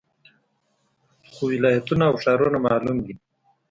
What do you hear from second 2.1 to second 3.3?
ښارونه معلوم دي